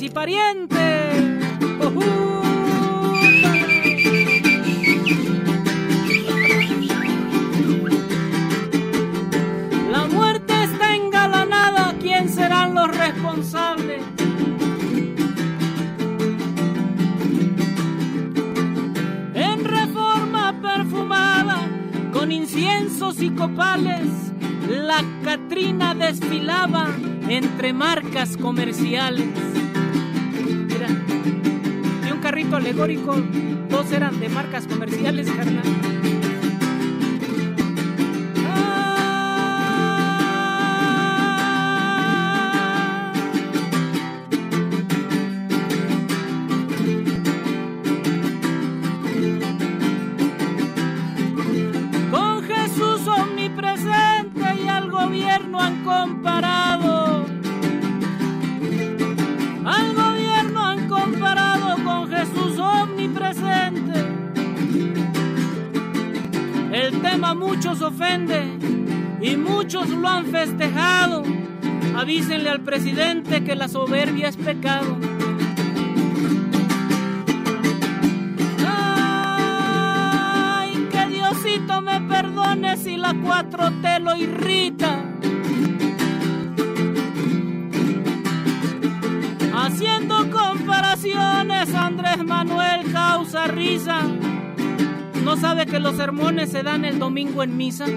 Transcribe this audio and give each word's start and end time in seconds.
sí 0.00 0.08
pariente. 0.08 0.78
La 9.90 10.06
muerte 10.06 10.54
está 10.64 10.96
engalanada, 10.96 11.94
¿quién 12.00 12.30
serán 12.30 12.74
los 12.74 12.96
responsables? 12.96 14.02
En 19.34 19.64
reforma 19.66 20.58
perfumada, 20.62 21.58
con 22.14 22.32
inciensos 22.32 23.20
y 23.20 23.28
copales, 23.32 24.08
la 24.66 25.04
Catrina 25.22 25.94
desfilaba 25.94 26.88
entre 27.28 27.74
marcas 27.74 28.38
comerciales. 28.38 29.28
Alegórico, 32.56 33.14
dos 33.68 33.92
eran 33.92 34.18
de 34.20 34.28
marcas 34.28 34.66
comerciales, 34.66 35.30
carnal. 35.30 36.09
El 66.72 67.02
tema 67.02 67.34
muchos 67.34 67.82
ofende 67.82 68.56
y 69.20 69.36
muchos 69.36 69.88
lo 69.88 70.08
han 70.08 70.26
festejado. 70.26 71.24
Avísenle 71.96 72.48
al 72.48 72.60
presidente 72.60 73.42
que 73.42 73.56
la 73.56 73.66
soberbia 73.66 74.28
es 74.28 74.36
pecado. 74.36 74.96
Ay, 78.64 80.88
que 80.92 81.06
Diosito 81.06 81.82
me 81.82 82.00
perdone 82.02 82.76
si 82.76 82.96
la 82.96 83.14
4T 83.14 84.00
lo 84.00 84.16
irrita. 84.16 85.02
Haciendo 89.52 90.30
comparaciones, 90.30 91.74
Andrés 91.74 92.24
Manuel 92.24 92.92
causa 92.92 93.48
risa. 93.48 94.02
¿No 95.30 95.36
sabe 95.36 95.64
que 95.64 95.78
los 95.78 95.94
sermones 95.94 96.50
se 96.50 96.64
dan 96.64 96.84
el 96.84 96.98
domingo 96.98 97.44
en 97.44 97.56
misa? 97.56 97.86
Sí, 97.86 97.94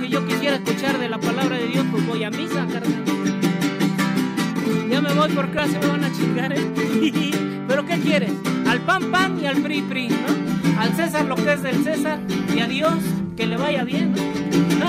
si 0.00 0.08
yo 0.08 0.26
quisiera 0.26 0.56
escuchar 0.56 0.98
de 0.98 1.10
la 1.10 1.18
palabra 1.18 1.58
de 1.58 1.66
Dios, 1.66 1.84
pues 1.92 2.06
voy 2.06 2.24
a 2.24 2.30
misa, 2.30 2.66
carnal. 2.72 3.04
Ya 4.88 5.02
me 5.02 5.12
voy 5.12 5.28
por 5.32 5.50
clase, 5.50 5.78
me 5.78 5.88
van 5.88 6.04
a 6.04 6.12
chingar, 6.14 6.54
¿eh? 6.54 6.72
¿Pero 7.68 7.84
qué 7.84 7.98
quieres? 7.98 8.32
Al 8.66 8.80
pan 8.80 9.10
pan 9.10 9.38
y 9.38 9.44
al 9.44 9.60
pri 9.60 9.82
pri, 9.82 10.08
¿no? 10.08 10.80
Al 10.80 10.96
César 10.96 11.26
lo 11.26 11.34
que 11.34 11.52
es 11.52 11.62
del 11.62 11.84
César 11.84 12.18
y 12.56 12.60
a 12.60 12.66
Dios 12.66 12.94
que 13.36 13.46
le 13.46 13.58
vaya 13.58 13.84
bien. 13.84 14.14
El 14.16 14.82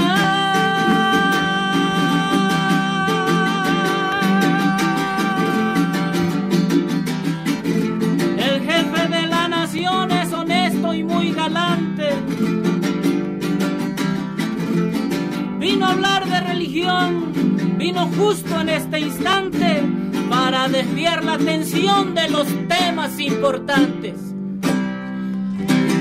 religión, 16.58 17.78
vino 17.78 18.08
justo 18.18 18.60
en 18.60 18.70
este 18.70 19.00
instante 19.00 19.84
para 20.28 20.68
desviar 20.68 21.24
la 21.24 21.34
atención 21.34 22.16
de 22.16 22.30
los 22.30 22.48
temas 22.68 23.20
importantes. 23.20 24.16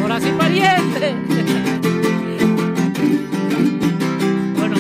Ahora 0.01 0.19
sí, 0.19 0.31
pariente. 0.39 1.15
Bueno, 4.57 4.77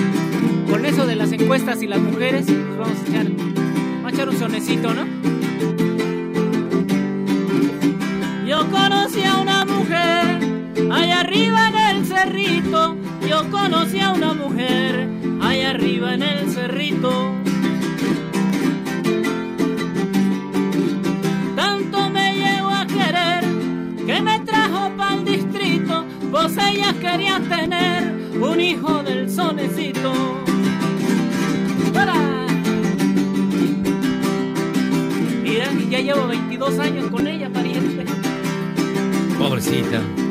con 0.70 0.86
eso 0.86 1.04
de 1.04 1.14
las 1.14 1.30
encuestas 1.32 1.82
y 1.82 1.86
las 1.86 2.00
mujeres, 2.00 2.46
pues 2.46 2.78
vamos 2.78 2.96
a 2.98 3.10
echar, 3.10 3.26
vamos 3.26 4.06
a 4.06 4.08
echar 4.08 4.28
un 4.30 4.38
sonecito, 4.38 4.94
¿no? 4.94 5.04
Yo 8.46 8.70
conocí 8.70 9.24
a 9.24 9.36
una 9.36 9.66
mujer 9.66 10.38
allá 10.90 11.20
arriba 11.20 11.68
en 11.68 11.96
el 11.96 12.06
cerrito. 12.06 12.96
Yo 13.28 13.50
conocí 13.50 14.00
a 14.00 14.12
una 14.12 14.32
mujer 14.32 15.15
allá 15.46 15.70
arriba 15.70 16.14
en 16.14 16.22
el 16.22 16.50
cerrito. 16.50 17.32
Tanto 21.54 22.10
me 22.10 22.34
llegó 22.34 22.68
a 22.70 22.86
querer 22.86 23.44
que 24.06 24.22
me 24.22 24.40
trajo 24.40 24.90
para 24.96 25.14
el 25.14 25.24
distrito. 25.24 26.04
Vos 26.30 26.52
ella 26.56 26.92
quería 27.00 27.40
tener 27.48 28.14
un 28.40 28.60
hijo 28.60 29.02
del 29.02 29.30
sonecito. 29.30 30.12
Mira, 35.44 35.70
ya 35.90 36.00
llevo 36.00 36.26
22 36.26 36.78
años 36.80 37.10
con 37.10 37.26
ella, 37.26 37.48
pariente. 37.50 38.04
Pobrecita. 39.38 40.25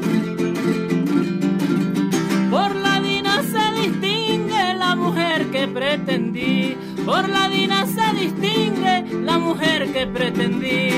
Pretendí. 5.99 6.75
Por 7.05 7.29
la 7.29 7.47
dina 7.49 7.85
se 7.85 8.19
distingue 8.19 9.05
la 9.23 9.37
mujer 9.39 9.91
que 9.93 10.05
pretendí. 10.07 10.89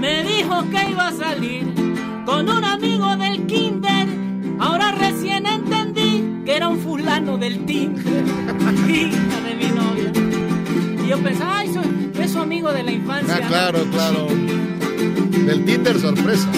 Me 0.00 0.22
dijo 0.24 0.62
que 0.70 0.90
iba 0.90 1.08
a 1.08 1.12
salir 1.12 1.64
con 2.26 2.48
un 2.50 2.64
amigo 2.64 3.16
del 3.16 3.46
kinder. 3.46 4.06
Ahora 4.58 4.92
recién 4.92 5.46
entendí 5.46 6.42
que 6.44 6.56
era 6.56 6.68
un 6.68 6.78
fulano 6.78 7.38
del 7.38 7.64
Tinder. 7.64 8.24
Hija 8.88 9.40
de 9.40 9.54
mi 9.56 9.74
novia. 9.74 10.12
Y 11.04 11.08
yo 11.08 11.18
pensaba, 11.18 11.58
ay, 11.60 11.72
soy- 11.72 12.10
es 12.22 12.30
su 12.32 12.38
amigo 12.40 12.72
de 12.72 12.82
la 12.82 12.92
infancia. 12.92 13.36
Ah, 13.36 13.40
¿no? 13.40 13.48
claro, 13.48 13.84
claro. 13.90 14.26
Del 15.46 15.64
Tinder 15.64 15.98
sorpresa. 15.98 16.48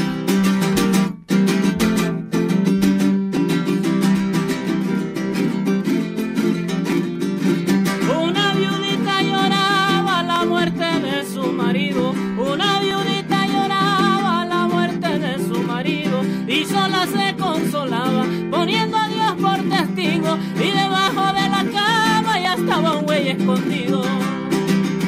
Sola 16.69 17.06
se 17.06 17.37
consolaba, 17.37 18.25
poniendo 18.50 18.97
a 18.97 19.09
Dios 19.09 19.32
por 19.41 19.59
testigo. 19.69 20.37
Y 20.56 20.71
debajo 20.71 21.32
de 21.32 21.49
la 21.49 21.65
cama 21.72 22.41
ya 22.41 22.54
estaba 22.54 22.97
un 22.97 23.04
güey 23.04 23.28
escondido. 23.28 24.03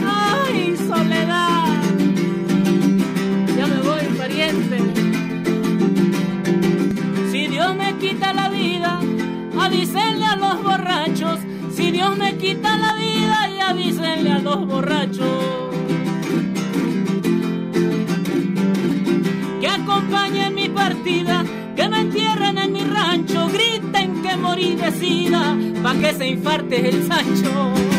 ¡Ay, 0.07 0.77
soledad! 0.77 1.65
Ya 3.57 3.67
me 3.67 3.81
voy, 3.83 4.05
pariente. 4.17 4.79
Si 7.31 7.47
Dios 7.49 7.75
me 7.75 7.97
quita 7.99 8.33
la 8.33 8.49
vida, 8.49 9.01
avísenle 9.61 10.25
a 10.25 10.37
los 10.37 10.63
borrachos. 10.63 11.41
Si 11.75 11.91
Dios 11.91 12.16
me 12.16 12.37
quita 12.37 12.77
la 12.77 12.95
vida, 12.95 13.49
y 13.57 13.61
avísenle 13.61 14.33
a 14.33 14.39
los 14.39 14.66
borrachos. 14.66 15.67
Sida, 24.98 25.56
pa' 25.83 25.95
que 25.95 26.12
se 26.15 26.27
infarte 26.27 26.89
el 26.89 27.06
Sancho. 27.06 27.97